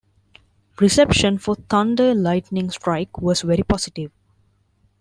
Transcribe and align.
Reception 0.79 1.37
for 1.37 1.53
"Thunder, 1.53 2.15
Lightning, 2.15 2.71
Strike" 2.71 3.19
was 3.19 3.43
very 3.43 3.61
positive. 3.61 4.11